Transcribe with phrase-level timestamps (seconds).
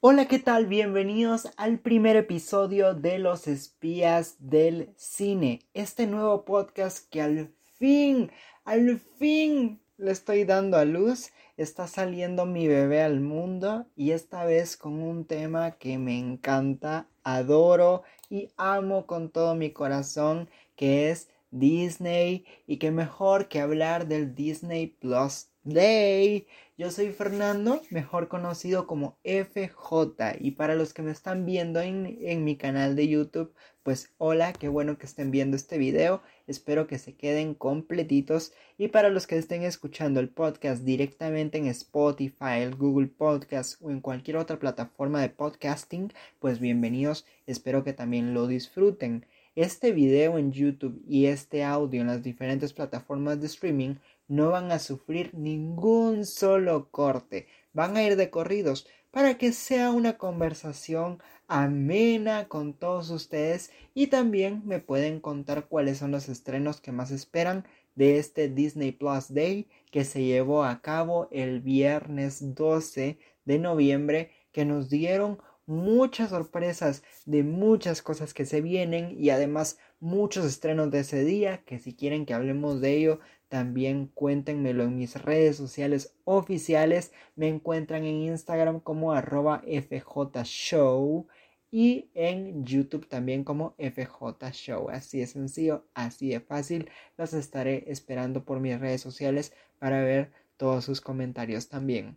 [0.00, 0.66] Hola, ¿qué tal?
[0.66, 8.30] Bienvenidos al primer episodio de Los Espías del Cine, este nuevo podcast que al fin,
[8.66, 11.32] al fin le estoy dando a luz.
[11.56, 17.08] Está saliendo mi bebé al mundo y esta vez con un tema que me encanta,
[17.24, 24.06] adoro y amo con todo mi corazón, que es Disney y que mejor que hablar
[24.06, 26.46] del Disney Plus Day.
[26.78, 32.18] Yo soy Fernando, mejor conocido como FJ y para los que me están viendo en,
[32.20, 33.52] en, mi canal de YouTube,
[33.82, 38.88] pues hola, qué bueno que estén viendo este video, espero que se queden completitos y
[38.88, 44.00] para los que estén escuchando el podcast directamente en Spotify, el Google Podcast o en
[44.00, 49.26] cualquier otra plataforma de podcasting, pues bienvenidos, espero que también lo disfruten.
[49.56, 53.94] Este video en YouTube y este audio en las diferentes plataformas de streaming
[54.28, 59.92] no van a sufrir ningún solo corte, van a ir de corridos para que sea
[59.92, 66.80] una conversación amena con todos ustedes y también me pueden contar cuáles son los estrenos
[66.80, 72.54] que más esperan de este Disney Plus Day que se llevó a cabo el viernes
[72.54, 79.30] 12 de noviembre que nos dieron muchas sorpresas de muchas cosas que se vienen y
[79.30, 84.84] además muchos estrenos de ese día que si quieren que hablemos de ello también cuéntenmelo
[84.84, 91.26] en mis redes sociales oficiales me encuentran en Instagram como arroba fjshow
[91.70, 94.88] y en YouTube también como FJ Show.
[94.88, 96.90] Así de sencillo, así de fácil.
[97.16, 102.16] Los estaré esperando por mis redes sociales para ver todos sus comentarios también.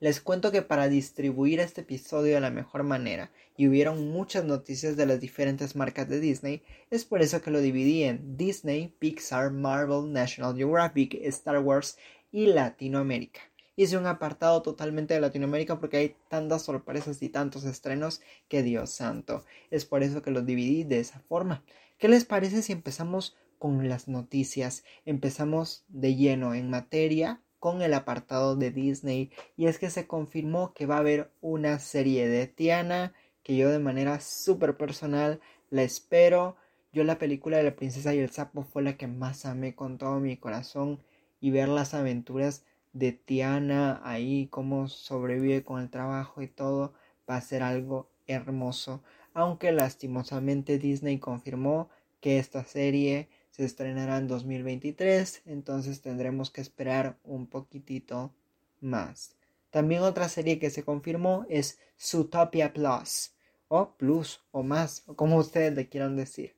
[0.00, 4.96] Les cuento que para distribuir este episodio de la mejor manera y hubieron muchas noticias
[4.96, 9.50] de las diferentes marcas de Disney, es por eso que lo dividí en Disney, Pixar,
[9.50, 11.98] Marvel, National Geographic, Star Wars
[12.30, 13.40] y Latinoamérica.
[13.74, 18.90] Hice un apartado totalmente de Latinoamérica porque hay tantas sorpresas y tantos estrenos que Dios
[18.90, 19.44] santo.
[19.72, 21.64] Es por eso que lo dividí de esa forma.
[21.98, 24.84] ¿Qué les parece si empezamos con las noticias?
[25.04, 30.72] Empezamos de lleno en materia con el apartado de Disney y es que se confirmó
[30.74, 35.82] que va a haber una serie de Tiana que yo de manera súper personal la
[35.82, 36.56] espero.
[36.92, 39.98] Yo la película de la princesa y el sapo fue la que más amé con
[39.98, 41.00] todo mi corazón
[41.40, 46.94] y ver las aventuras de Tiana ahí, cómo sobrevive con el trabajo y todo,
[47.28, 49.02] va a ser algo hermoso.
[49.34, 51.90] Aunque lastimosamente Disney confirmó
[52.20, 58.32] que esta serie se estrenará en 2023, entonces tendremos que esperar un poquitito
[58.80, 59.34] más.
[59.70, 63.32] También otra serie que se confirmó es Zootopia Plus,
[63.66, 66.54] o Plus, o más, o como ustedes le quieran decir.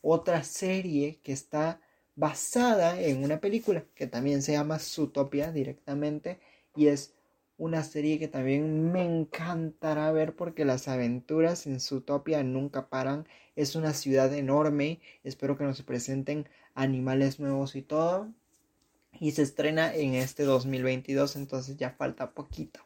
[0.00, 1.80] Otra serie que está
[2.14, 6.38] basada en una película que también se llama Zootopia directamente
[6.76, 7.14] y es
[7.56, 13.26] una serie que también me encantará ver porque las aventuras en Zootopia nunca paran.
[13.54, 15.00] Es una ciudad enorme.
[15.22, 18.32] Espero que nos presenten animales nuevos y todo.
[19.20, 22.80] Y se estrena en este 2022, entonces ya falta poquito.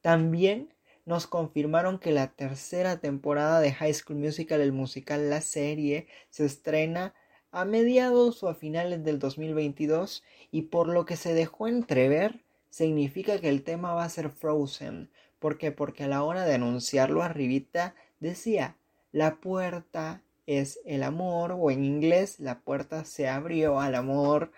[0.00, 0.74] También
[1.06, 6.44] nos confirmaron que la tercera temporada de High School Musical, el musical La Serie, se
[6.44, 7.14] estrena
[7.52, 12.42] a mediados o a finales del 2022 y por lo que se dejó entrever
[12.74, 15.08] significa que el tema va a ser Frozen.
[15.38, 15.70] ¿Por qué?
[15.70, 18.76] Porque a la hora de anunciarlo arribita decía,
[19.12, 24.50] la puerta es el amor o en inglés la puerta se abrió al amor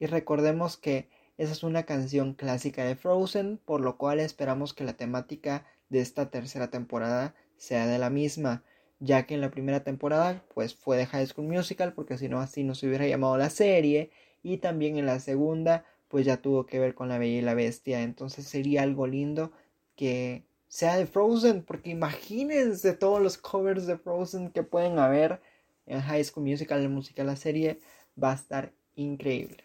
[0.00, 4.82] y recordemos que esa es una canción clásica de Frozen por lo cual esperamos que
[4.82, 8.64] la temática de esta tercera temporada sea de la misma
[8.98, 12.40] ya que en la primera temporada pues fue de High School Musical porque si no
[12.40, 14.10] así no se hubiera llamado la serie
[14.42, 17.54] y también en la segunda pues ya tuvo que ver con la Bella y la
[17.54, 18.02] Bestia.
[18.02, 19.50] Entonces sería algo lindo
[19.96, 25.40] que sea de Frozen, porque imagínense todos los covers de Frozen que pueden haber
[25.86, 27.80] en High School Musical, la música, la serie,
[28.16, 29.64] va a estar increíble.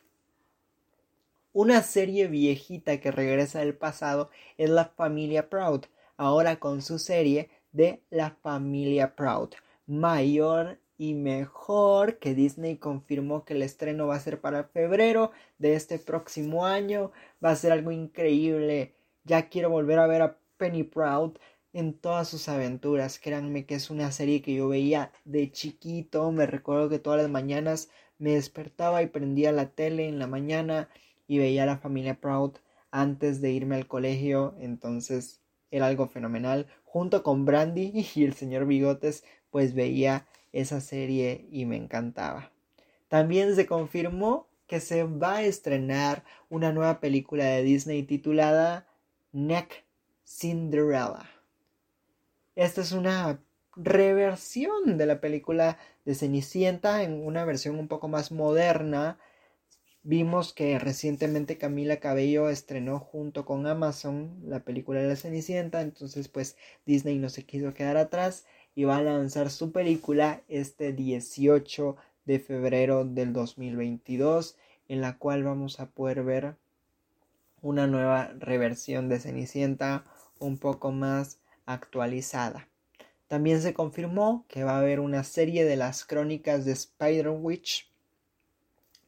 [1.54, 5.82] Una serie viejita que regresa del pasado es la familia Proud,
[6.18, 9.50] ahora con su serie de la familia Proud,
[9.86, 15.76] mayor y mejor que Disney confirmó que el estreno va a ser para febrero de
[15.76, 17.14] este próximo año.
[17.44, 18.96] Va a ser algo increíble.
[19.24, 21.38] Ya quiero volver a ver a Penny Proud
[21.72, 23.18] en todas sus aventuras.
[23.18, 26.34] Créanme que es una serie que yo veía de chiquito.
[26.34, 30.90] Me recuerdo que todas las mañanas me despertaba y prendía la tele en la mañana
[31.28, 32.58] y veía a la familia Proud
[32.92, 34.54] antes de irme al colegio.
[34.60, 35.40] Entonces
[35.72, 36.68] era algo fenomenal.
[36.84, 42.52] Junto con Brandy y el señor Bigotes, pues veía esa serie y me encantaba.
[43.08, 48.88] También se confirmó que se va a estrenar una nueva película de Disney titulada
[49.32, 49.84] Neck
[50.24, 51.28] Cinderella.
[52.56, 53.42] Esta es una
[53.76, 59.18] reversión de la película de Cenicienta en una versión un poco más moderna.
[60.04, 66.28] Vimos que recientemente Camila Cabello estrenó junto con Amazon la película de la Cenicienta, entonces
[66.28, 68.46] pues Disney no se quiso quedar atrás
[68.80, 74.56] y va a lanzar su película este 18 de febrero del 2022
[74.88, 76.56] en la cual vamos a poder ver
[77.62, 80.06] una nueva reversión de Cenicienta
[80.40, 82.70] un poco más actualizada.
[83.28, 87.92] También se confirmó que va a haber una serie de las crónicas de Spider-Witch.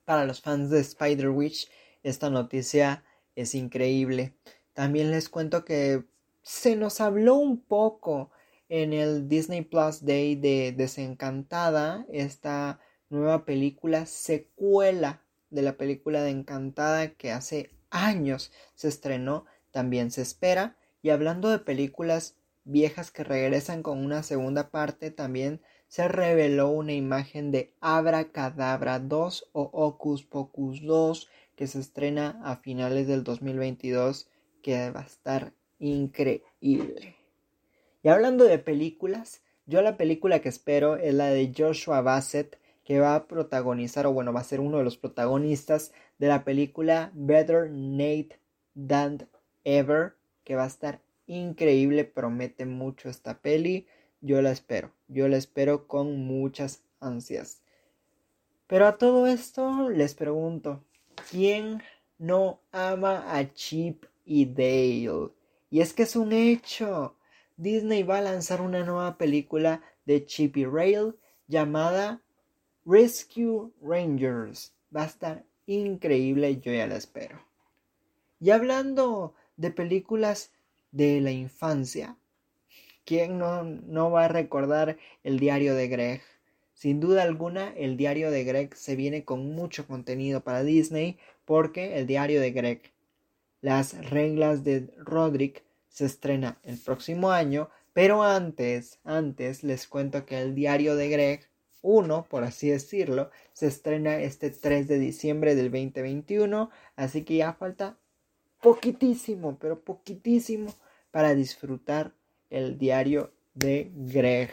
[0.03, 1.69] Para los fans de Spider-Witch,
[2.03, 3.05] esta noticia
[3.37, 4.33] es increíble.
[4.73, 6.03] También les cuento que
[6.41, 8.31] se nos habló un poco
[8.71, 12.79] en el Disney Plus Day de Desencantada, esta
[13.09, 20.21] nueva película secuela de la película de Encantada que hace años se estrenó, también se
[20.21, 20.77] espera.
[21.01, 25.59] Y hablando de películas viejas que regresan con una segunda parte, también
[25.89, 31.27] se reveló una imagen de Abra Cadabra 2 o Ocus Pocus 2
[31.57, 34.29] que se estrena a finales del 2022
[34.63, 37.20] que va a estar increíble.
[38.03, 42.99] Y hablando de películas, yo la película que espero es la de Joshua Bassett que
[42.99, 47.11] va a protagonizar o bueno va a ser uno de los protagonistas de la película
[47.13, 48.39] Better Nate
[48.75, 49.27] Than
[49.63, 53.87] Ever que va a estar increíble, promete mucho esta peli.
[54.19, 57.61] Yo la espero, yo la espero con muchas ansias.
[58.67, 60.83] Pero a todo esto les pregunto,
[61.29, 61.81] ¿quién
[62.17, 65.31] no ama a Chip y Dale?
[65.69, 67.15] Y es que es un hecho.
[67.61, 71.13] Disney va a lanzar una nueva película de Chip Rail
[71.47, 72.23] llamada
[72.87, 74.73] Rescue Rangers.
[74.95, 77.39] Va a estar increíble, yo ya la espero.
[78.39, 80.51] Y hablando de películas
[80.91, 82.17] de la infancia.
[83.05, 86.21] ¿Quién no, no va a recordar el diario de Greg?
[86.73, 91.99] Sin duda alguna, el diario de Greg se viene con mucho contenido para Disney porque
[91.99, 92.81] el diario de Greg,
[93.61, 100.41] las reglas de Roderick, se estrena el próximo año, pero antes, antes les cuento que
[100.41, 101.49] el diario de Greg
[101.81, 107.53] 1, por así decirlo, se estrena este 3 de diciembre del 2021, así que ya
[107.53, 107.97] falta
[108.61, 110.73] poquitísimo, pero poquitísimo
[111.11, 112.13] para disfrutar
[112.49, 114.51] el diario de Greg.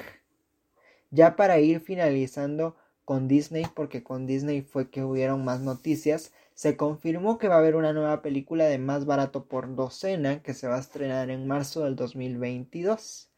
[1.11, 6.77] Ya para ir finalizando con Disney, porque con Disney fue que hubieron más noticias, se
[6.77, 10.67] confirmó que va a haber una nueva película de más barato por docena que se
[10.67, 13.31] va a estrenar en marzo del 2022.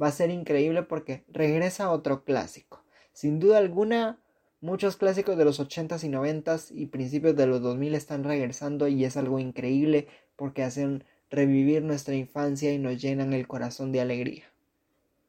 [0.00, 2.84] Va a ser increíble porque regresa otro clásico.
[3.12, 4.20] Sin duda alguna,
[4.60, 9.04] muchos clásicos de los 80s y 90s y principios de los 2000 están regresando y
[9.04, 10.06] es algo increíble
[10.36, 14.44] porque hacen revivir nuestra infancia y nos llenan el corazón de alegría.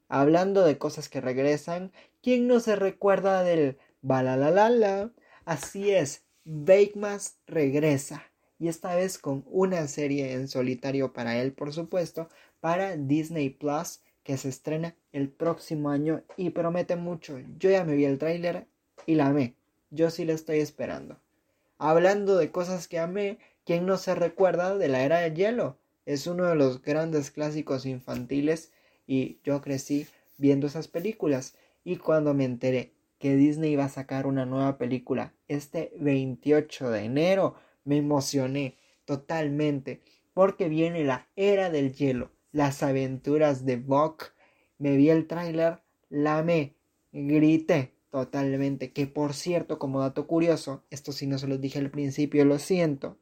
[0.10, 1.92] Hablando de cosas que regresan,
[2.22, 5.10] ¿quién no se recuerda del balalalala?
[5.44, 8.24] Así es, Bakemas regresa
[8.58, 12.30] y esta vez con una serie en solitario para él, por supuesto,
[12.60, 17.40] para Disney Plus que se estrena el próximo año y promete mucho.
[17.60, 18.66] Yo ya me vi el tráiler
[19.06, 19.54] y la amé.
[19.92, 21.20] Yo sí la estoy esperando.
[21.78, 25.78] Hablando de cosas que amé, ¿quién no se recuerda de la era de hielo?
[26.08, 28.72] Es uno de los grandes clásicos infantiles
[29.06, 30.08] y yo crecí
[30.40, 31.56] viendo esas películas.
[31.84, 37.04] Y cuando me enteré que Disney iba a sacar una nueva película este 28 de
[37.04, 40.02] enero, me emocioné totalmente
[40.34, 44.34] porque viene la era del hielo, las aventuras de Buck.
[44.78, 46.76] Me vi el tráiler, la amé,
[47.12, 48.94] grité totalmente.
[48.94, 52.60] Que por cierto, como dato curioso, esto sí no se los dije al principio, lo
[52.60, 53.18] siento.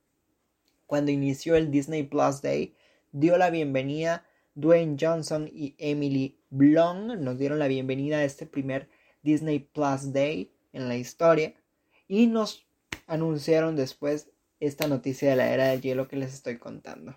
[0.86, 2.76] Cuando inició el Disney Plus Day,
[3.12, 7.20] dio la bienvenida Dwayne Johnson y Emily Blunt.
[7.20, 8.90] Nos dieron la bienvenida a este primer
[9.22, 11.54] Disney Plus Day en la historia.
[12.10, 12.66] Y nos
[13.08, 14.28] anunciaron después
[14.60, 17.16] esta noticia de la era del hielo que les estoy contando.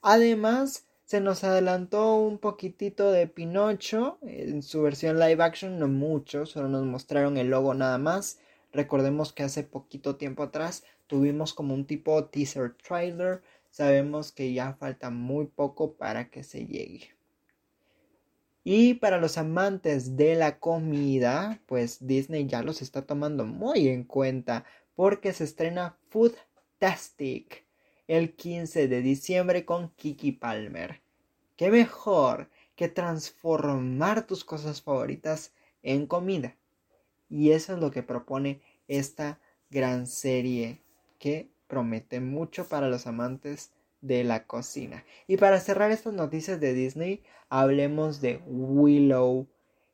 [0.00, 6.46] Además, se nos adelantó un poquitito de Pinocho en su versión live action, no mucho,
[6.46, 8.38] solo nos mostraron el logo nada más.
[8.72, 14.74] Recordemos que hace poquito tiempo atrás tuvimos como un tipo teaser trailer sabemos que ya
[14.74, 17.10] falta muy poco para que se llegue.
[18.72, 24.04] Y para los amantes de la comida, pues Disney ya los está tomando muy en
[24.04, 27.64] cuenta porque se estrena Foodtastic
[28.06, 31.00] el 15 de diciembre con Kiki Palmer.
[31.56, 36.54] ¿Qué mejor que transformar tus cosas favoritas en comida?
[37.28, 40.80] Y eso es lo que propone esta gran serie
[41.18, 45.04] que promete mucho para los amantes de la cocina.
[45.26, 49.46] Y para cerrar estas noticias de Disney, hablemos de Willow.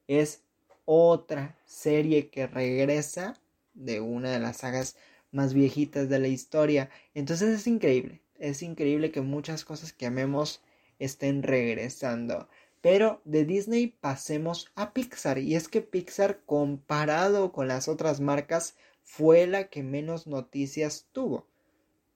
[0.07, 0.43] Es
[0.85, 3.35] otra serie que regresa
[3.75, 4.97] de una de las sagas
[5.33, 6.91] más viejitas de la historia.
[7.15, 10.63] Entonces es increíble, es increíble que muchas cosas que amemos
[10.99, 12.49] estén regresando.
[12.81, 15.39] Pero de Disney pasemos a Pixar.
[15.39, 21.47] Y es que Pixar comparado con las otras marcas fue la que menos noticias tuvo.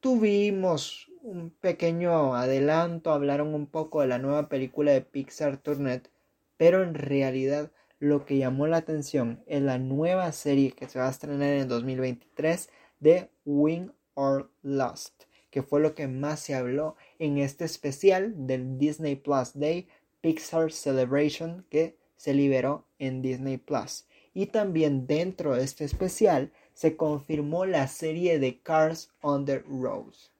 [0.00, 6.10] Tuvimos un pequeño adelanto, hablaron un poco de la nueva película de Pixar Turnet,
[6.56, 11.08] pero en realidad lo que llamó la atención es la nueva serie que se va
[11.08, 16.96] a estrenar en 2023 de Wing or Lost, que fue lo que más se habló
[17.18, 19.88] en este especial del Disney Plus Day
[20.22, 24.06] Pixar Celebration que se liberó en Disney Plus.
[24.32, 30.30] Y también dentro de este especial se confirmó la serie de Cars on the Rose.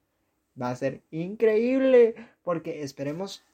[0.61, 3.45] Va a ser increíble porque esperemos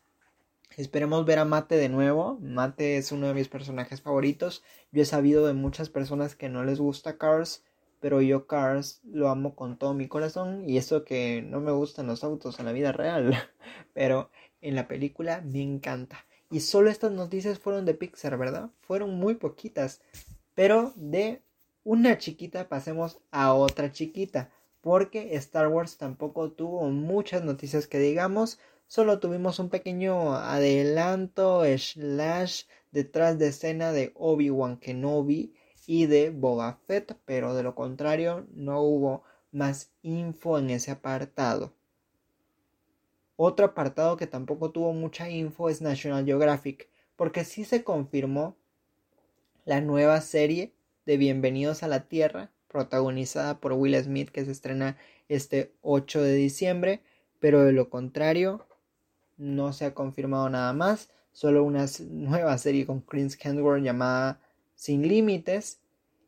[0.76, 2.38] Esperemos ver a Mate de nuevo.
[2.43, 4.62] Mate es uno de mis personajes favoritos.
[4.93, 7.65] Yo he sabido de muchas personas que no les gusta Cars,
[8.00, 12.09] pero yo Cars lo amo con todo mi corazón y eso que no me gustan
[12.09, 13.35] los autos en la vida real,
[13.95, 16.26] pero en la película me encanta.
[16.50, 18.71] Y solo estas noticias fueron de Pixar, ¿verdad?
[18.83, 20.03] Fueron muy poquitas.
[20.55, 21.41] Pero de
[21.85, 24.50] una chiquita pasemos a otra chiquita.
[24.87, 28.61] Porque Star Wars tampoco tuvo muchas noticias que digamos.
[28.87, 35.52] Solo tuvimos un pequeño adelanto slash detrás de escena de Obi-Wan Kenobi
[35.88, 41.73] y de Boba Fett, pero de lo contrario no hubo más info en ese apartado.
[43.35, 48.55] Otro apartado que tampoco tuvo mucha info es National Geographic, porque sí se confirmó
[49.64, 50.75] la nueva serie
[51.07, 54.99] de Bienvenidos a la Tierra, protagonizada por Will Smith, que se estrena
[55.30, 57.00] este 8 de diciembre,
[57.40, 58.66] pero de lo contrario
[59.38, 64.40] no se ha confirmado nada más, solo una nueva serie con Chris Hemsworth llamada
[64.75, 65.80] Sin Límites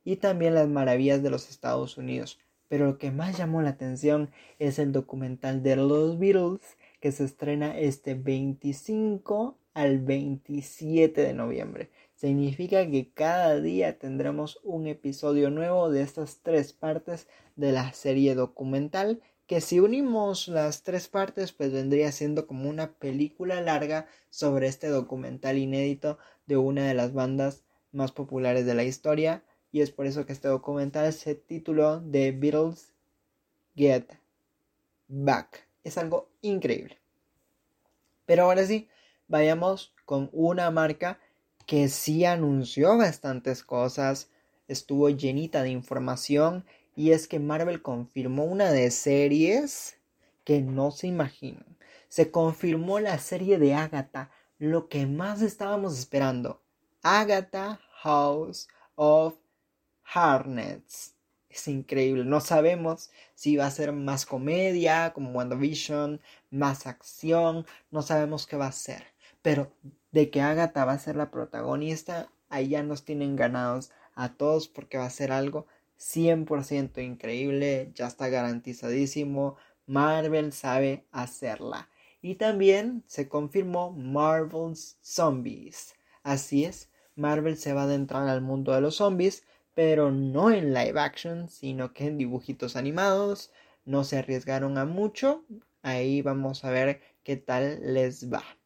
[0.04, 2.38] y también Las Maravillas de los Estados Unidos.
[2.68, 7.24] Pero lo que más llamó la atención es el documental de los Beatles que se
[7.24, 11.90] estrena este 25 al 27 de noviembre.
[12.18, 18.34] Significa que cada día tendremos un episodio nuevo de estas tres partes de la serie
[18.34, 24.66] documental que si unimos las tres partes pues vendría siendo como una película larga sobre
[24.66, 29.92] este documental inédito de una de las bandas más populares de la historia y es
[29.92, 32.94] por eso que este documental se tituló The Beatles
[33.76, 34.08] Get
[35.06, 35.68] Back.
[35.84, 36.98] Es algo increíble.
[38.26, 38.88] Pero ahora sí,
[39.28, 41.20] vayamos con una marca
[41.68, 44.30] que sí anunció bastantes cosas,
[44.68, 46.64] estuvo llenita de información
[46.96, 49.98] y es que Marvel confirmó una de series
[50.44, 51.76] que no se imaginan.
[52.08, 56.62] Se confirmó la serie de Agatha, lo que más estábamos esperando.
[57.02, 59.34] Agatha House of
[60.04, 61.16] Harnets.
[61.50, 62.24] Es increíble.
[62.24, 66.18] No sabemos si va a ser más comedia, como WandaVision,
[66.50, 67.66] más acción.
[67.90, 69.04] No sabemos qué va a ser.
[69.42, 69.70] Pero
[70.12, 74.68] de que Agatha va a ser la protagonista, ahí ya nos tienen ganados a todos
[74.68, 75.66] porque va a ser algo
[75.98, 81.88] 100% increíble, ya está garantizadísimo, Marvel sabe hacerla.
[82.20, 85.94] Y también se confirmó Marvel's Zombies.
[86.22, 90.74] Así es, Marvel se va a adentrar al mundo de los zombies, pero no en
[90.74, 93.52] live action, sino que en dibujitos animados.
[93.84, 95.44] No se arriesgaron a mucho.
[95.82, 98.57] Ahí vamos a ver qué tal les va.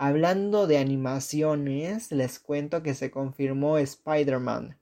[0.00, 4.78] Hablando de animaciones, les cuento que se confirmó Spider-Man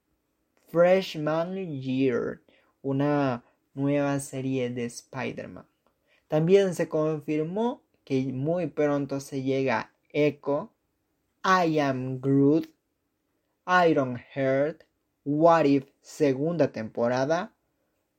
[0.68, 2.42] Freshman Year,
[2.82, 3.42] una
[3.72, 5.64] nueva serie de Spider-Man.
[6.28, 10.70] También se confirmó que muy pronto se llega Echo,
[11.42, 12.68] I Am Groot,
[13.88, 14.82] Iron Heart,
[15.24, 17.54] What If segunda temporada,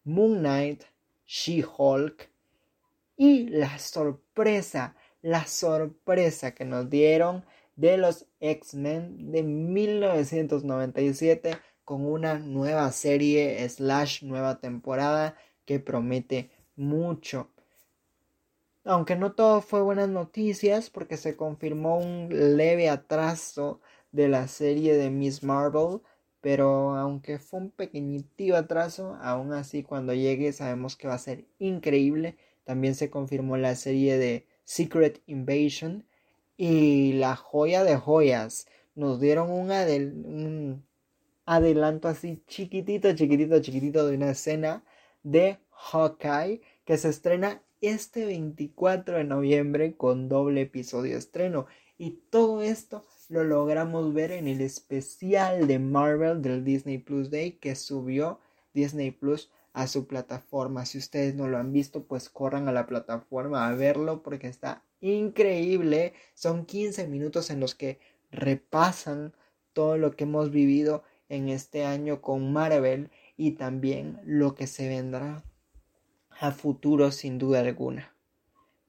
[0.03, 0.85] Moon Knight,
[1.27, 2.27] She-Hulk
[3.17, 7.45] y la sorpresa, la sorpresa que nos dieron
[7.75, 17.51] de los X-Men de 1997 con una nueva serie slash nueva temporada que promete mucho.
[18.83, 23.81] Aunque no todo fue buenas noticias porque se confirmó un leve atraso
[24.11, 26.01] de la serie de Miss Marvel,
[26.41, 31.45] pero aunque fue un pequeñito atraso, aún así cuando llegue sabemos que va a ser
[31.59, 32.37] increíble.
[32.63, 36.03] También se confirmó la serie de Secret Invasion
[36.57, 38.67] y la joya de joyas.
[38.95, 40.83] Nos dieron un,
[41.45, 44.83] adelanto así chiquitito, chiquitito, chiquitito de una escena
[45.23, 51.67] de Hawkeye que se estrena este 24 de noviembre con doble episodio estreno.
[51.97, 57.53] Y todo esto lo logramos ver en el especial de Marvel del Disney Plus Day
[57.53, 58.41] que subió
[58.73, 60.87] Disney Plus a su plataforma.
[60.87, 64.83] Si ustedes no lo han visto, pues corran a la plataforma a verlo porque está
[65.01, 66.13] increíble.
[66.33, 67.99] Son 15 minutos en los que
[68.31, 69.35] repasan
[69.73, 74.87] todo lo que hemos vivido en este año con Marvel y también lo que se
[74.87, 75.43] vendrá
[76.39, 78.15] a futuro sin duda alguna.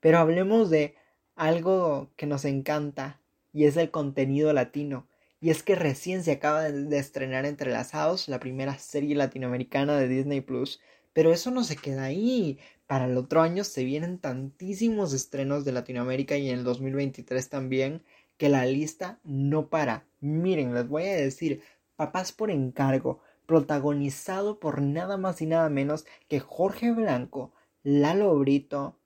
[0.00, 0.94] Pero hablemos de
[1.36, 3.20] algo que nos encanta
[3.52, 5.06] y es el contenido latino.
[5.40, 10.40] Y es que recién se acaba de, estrenar Entrelazados, la primera serie latinoamericana de Disney
[10.40, 10.80] Plus.
[11.12, 12.58] Pero eso no se queda ahí.
[12.86, 18.02] Para el otro año se vienen tantísimos estrenos de Latinoamérica y en el 2023 también
[18.36, 20.04] que la lista no para.
[20.20, 21.62] Miren, les voy a decir,
[21.96, 27.52] Papás por encargo, protagonizado por nada más y nada menos que Jorge Blanco,
[27.82, 28.96] Lalo Brito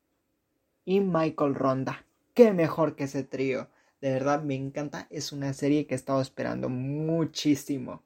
[0.85, 2.05] y Michael Ronda.
[2.35, 3.69] Qué mejor que ese trío.
[4.03, 8.03] De verdad me encanta, es una serie que he estado esperando muchísimo.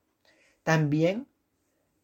[0.62, 1.26] También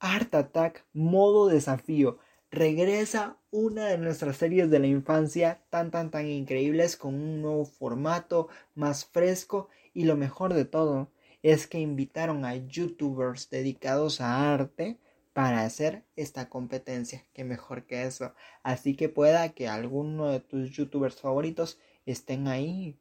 [0.01, 2.19] Art Attack modo desafío.
[2.51, 7.67] Regresa una de nuestras series de la infancia tan tan tan increíbles con un nuevo
[7.67, 11.11] formato más fresco y lo mejor de todo
[11.43, 14.99] es que invitaron a youtubers dedicados a arte
[15.35, 17.27] para hacer esta competencia.
[17.35, 18.33] Qué mejor que eso.
[18.63, 22.97] Así que pueda que alguno de tus youtubers favoritos estén ahí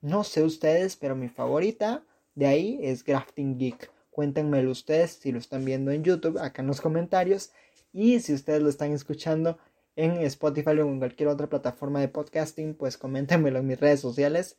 [0.00, 3.90] no sé ustedes, pero mi favorita de ahí es Grafting Geek.
[4.10, 7.50] Cuéntenmelo ustedes si lo están viendo en YouTube, acá en los comentarios.
[7.92, 9.58] Y si ustedes lo están escuchando
[9.96, 14.56] en Spotify o en cualquier otra plataforma de podcasting, pues coméntenmelo en mis redes sociales.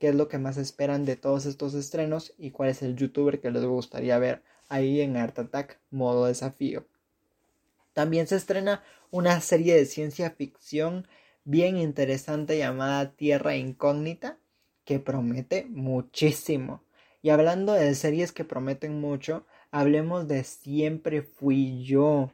[0.00, 3.40] Qué es lo que más esperan de todos estos estrenos y cuál es el youtuber
[3.40, 6.84] que les gustaría ver ahí en Art Attack modo desafío.
[7.92, 8.82] También se estrena
[9.12, 11.06] una serie de ciencia ficción
[11.44, 14.39] bien interesante llamada Tierra Incógnita
[14.84, 16.82] que promete muchísimo.
[17.22, 22.30] Y hablando de series que prometen mucho, hablemos de Siempre Fui Yo.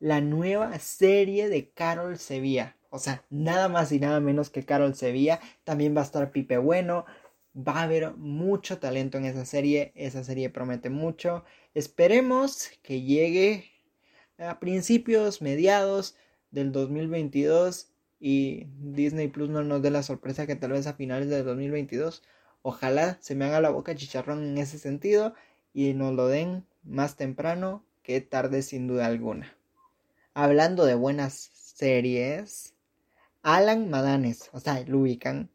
[0.00, 2.76] La nueva serie de Carol Sevilla.
[2.90, 5.40] O sea, nada más y nada menos que Carol Sevilla.
[5.64, 7.04] También va a estar Pipe Bueno.
[7.56, 9.92] Va a haber mucho talento en esa serie.
[9.94, 11.44] Esa serie promete mucho.
[11.74, 13.70] Esperemos que llegue
[14.38, 16.16] a principios, mediados
[16.50, 17.91] del 2022
[18.24, 22.22] y Disney Plus no nos dé la sorpresa que tal vez a finales de 2022
[22.62, 25.34] ojalá se me haga la boca chicharrón en ese sentido
[25.74, 29.56] y nos lo den más temprano que tarde sin duda alguna.
[30.34, 32.74] Hablando de buenas series,
[33.42, 35.50] Alan Madanes, o sea, lo ubican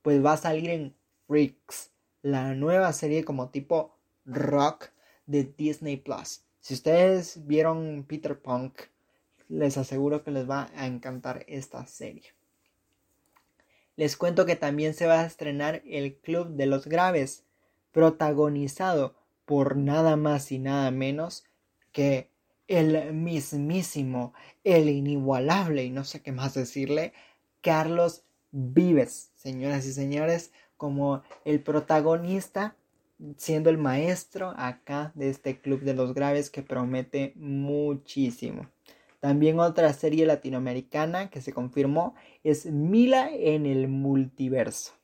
[0.00, 0.94] pues va a salir en
[1.26, 1.90] Freaks,
[2.22, 4.92] la nueva serie como tipo rock
[5.26, 6.40] de Disney Plus.
[6.60, 8.80] Si ustedes vieron Peter Punk,
[9.50, 12.32] les aseguro que les va a encantar esta serie.
[13.96, 17.44] Les cuento que también se va a estrenar El Club de los Graves,
[17.92, 21.44] protagonizado por nada más y nada menos
[21.92, 22.30] que
[22.68, 24.32] el mismísimo,
[24.62, 27.12] el inigualable y no sé qué más decirle,
[27.60, 32.76] Carlos Vives, señoras y señores, como el protagonista,
[33.36, 38.68] siendo el maestro acá de este Club de los Graves que promete muchísimo.
[39.20, 44.94] También otra serie latinoamericana que se confirmó es Mila en el multiverso.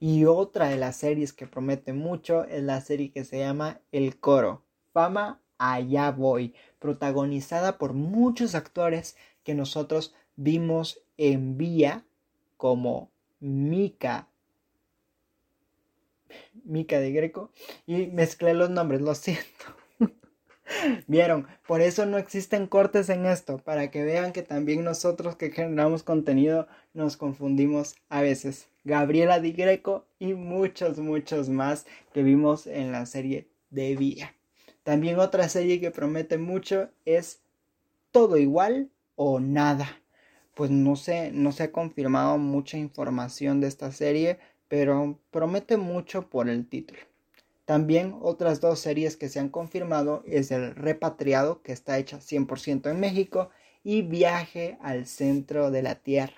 [0.00, 4.18] Y otra de las series que promete mucho es la serie que se llama El
[4.18, 4.64] Coro.
[4.92, 6.52] Fama, allá voy.
[6.80, 12.04] Protagonizada por muchos actores que nosotros vimos en Vía
[12.56, 14.28] como Mika.
[16.64, 17.52] Mika de Greco.
[17.86, 19.83] Y mezclé los nombres, lo siento.
[21.06, 25.50] Vieron, por eso no existen cortes en esto, para que vean que también nosotros que
[25.50, 28.68] generamos contenido nos confundimos a veces.
[28.84, 34.34] Gabriela Di Greco y muchos, muchos más que vimos en la serie de Vía.
[34.82, 37.40] También otra serie que promete mucho es
[38.12, 40.00] Todo igual o nada.
[40.54, 46.28] Pues no sé, no se ha confirmado mucha información de esta serie, pero promete mucho
[46.28, 47.00] por el título.
[47.64, 52.90] También otras dos series que se han confirmado es El Repatriado, que está hecha 100%
[52.90, 53.50] en México,
[53.82, 56.36] y Viaje al Centro de la Tierra.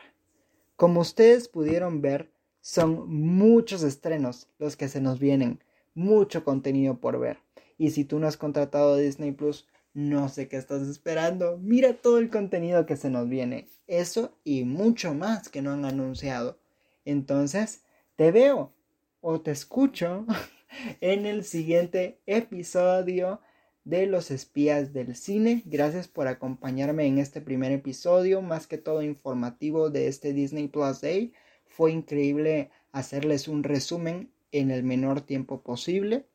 [0.77, 5.62] Como ustedes pudieron ver, son muchos estrenos los que se nos vienen,
[5.95, 7.39] mucho contenido por ver.
[7.79, 11.59] Y si tú no has contratado Disney Plus, no sé qué estás esperando.
[11.59, 13.69] Mira todo el contenido que se nos viene.
[13.87, 16.59] Eso y mucho más que no han anunciado.
[17.05, 17.83] Entonces,
[18.17, 18.73] te veo
[19.21, 20.27] o te escucho
[21.01, 23.41] en el siguiente episodio
[23.85, 25.62] de los espías del cine.
[25.65, 31.01] Gracias por acompañarme en este primer episodio, más que todo informativo de este Disney Plus
[31.01, 31.33] Day.
[31.67, 36.27] Fue increíble hacerles un resumen en el menor tiempo posible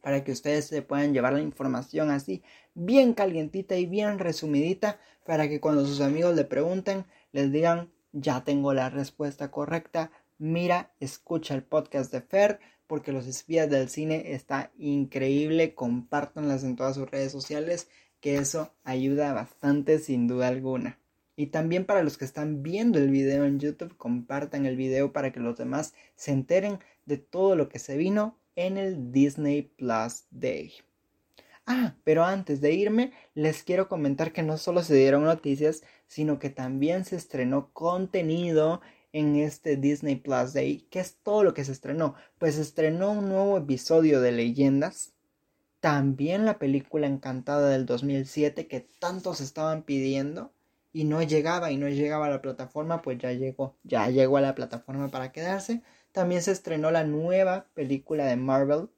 [0.00, 2.42] para que ustedes se puedan llevar la información así
[2.74, 8.44] bien calientita y bien resumidita para que cuando sus amigos le pregunten les digan ya
[8.44, 14.32] tengo la respuesta correcta mira escucha el podcast de Fer porque Los Espías del Cine
[14.32, 15.74] está increíble.
[15.74, 17.88] Compártanlas en todas sus redes sociales,
[18.20, 20.98] que eso ayuda bastante sin duda alguna.
[21.36, 25.32] Y también para los que están viendo el video en YouTube, compartan el video para
[25.32, 30.24] que los demás se enteren de todo lo que se vino en el Disney Plus
[30.30, 30.72] Day.
[31.66, 36.38] Ah, pero antes de irme, les quiero comentar que no solo se dieron noticias, sino
[36.38, 38.80] que también se estrenó contenido
[39.16, 40.86] en este Disney Plus Day.
[40.90, 42.16] ¿Qué es todo lo que se estrenó?
[42.36, 45.14] Pues estrenó un nuevo episodio de Leyendas.
[45.80, 50.52] También la película Encantada del 2007 que tantos estaban pidiendo
[50.92, 54.42] y no llegaba y no llegaba a la plataforma, pues ya llegó, ya llegó a
[54.42, 55.80] la plataforma para quedarse.
[56.12, 58.90] También se estrenó la nueva película de Marvel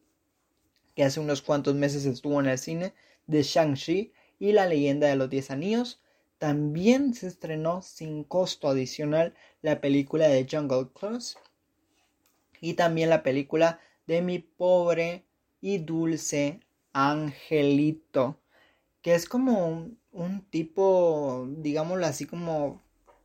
[0.96, 2.92] que hace unos cuantos meses estuvo en el cine
[3.28, 6.00] de Shang-Chi y la leyenda de los 10 anillos.
[6.38, 11.36] También se estrenó sin costo adicional la película de Jungle Cruise
[12.60, 15.24] y también la película de mi pobre
[15.60, 16.60] y dulce
[16.92, 18.38] angelito,
[19.02, 22.80] que es como un, tipo, digámoslo así como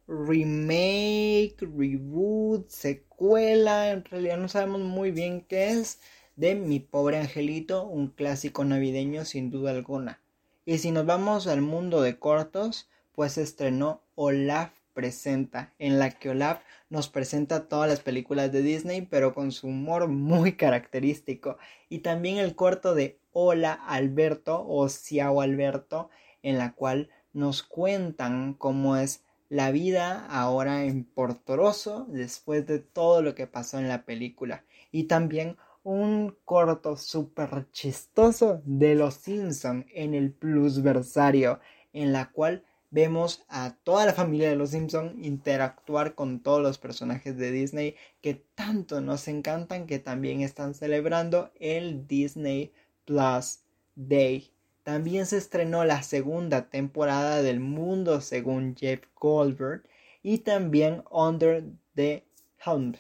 [0.07, 5.99] remake, reboot, secuela, en realidad no sabemos muy bien qué es,
[6.35, 10.19] de Mi pobre angelito, un clásico navideño sin duda alguna.
[10.65, 16.29] Y si nos vamos al mundo de cortos, pues estrenó Olaf presenta, en la que
[16.29, 21.57] Olaf nos presenta todas las películas de Disney, pero con su humor muy característico.
[21.89, 26.09] Y también el corto de Hola Alberto o Ciao Alberto,
[26.41, 33.21] en la cual nos cuentan cómo es la vida ahora en Portoroso después de todo
[33.21, 34.63] lo que pasó en la película.
[34.91, 41.59] Y también un corto súper chistoso de Los Simpson en el plusversario,
[41.91, 46.77] en la cual vemos a toda la familia de los Simpson interactuar con todos los
[46.77, 52.71] personajes de Disney que tanto nos encantan que también están celebrando el Disney
[53.05, 53.61] Plus
[53.95, 54.51] Day.
[54.83, 59.81] También se estrenó la segunda temporada del mundo según Jeff Goldberg
[60.21, 61.63] y también Under
[61.95, 62.23] the
[62.63, 62.99] Hound,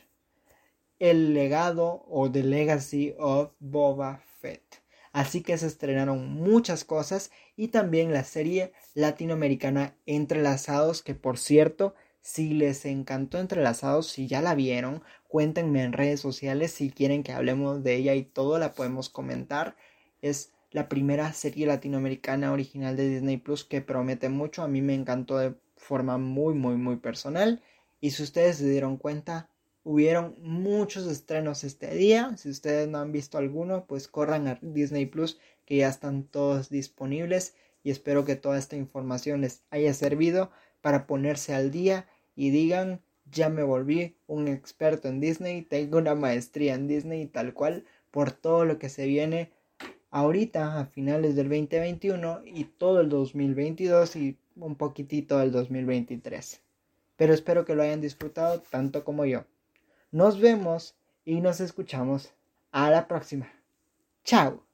[0.97, 4.81] el legado o The Legacy of Boba Fett.
[5.11, 11.95] Así que se estrenaron muchas cosas y también la serie latinoamericana Entrelazados, que por cierto,
[12.21, 17.31] si les encantó Entrelazados, si ya la vieron, cuéntenme en redes sociales si quieren que
[17.31, 19.75] hablemos de ella y todo la podemos comentar.
[20.21, 24.63] Es la primera serie latinoamericana original de Disney Plus que promete mucho.
[24.63, 27.61] A mí me encantó de forma muy, muy, muy personal.
[27.99, 29.49] Y si ustedes se dieron cuenta,
[29.85, 32.37] Hubieron muchos estrenos este día.
[32.37, 36.69] Si ustedes no han visto alguno, pues corran a Disney Plus, que ya están todos
[36.69, 37.55] disponibles.
[37.83, 43.01] Y espero que toda esta información les haya servido para ponerse al día y digan,
[43.29, 48.31] ya me volví un experto en Disney, tengo una maestría en Disney tal cual, por
[48.31, 49.51] todo lo que se viene
[50.11, 56.61] ahorita a finales del 2021 y todo el 2022 y un poquitito del 2023.
[57.15, 59.45] Pero espero que lo hayan disfrutado tanto como yo.
[60.11, 62.31] Nos vemos y nos escuchamos
[62.71, 63.51] a la próxima.
[64.23, 64.72] Chao.